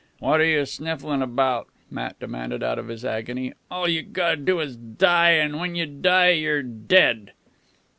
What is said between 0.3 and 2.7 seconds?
are you snifflin' about!" Matt demanded